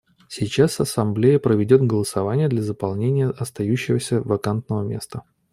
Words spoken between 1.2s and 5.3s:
проведет голосование для заполнения остающегося вакантного места.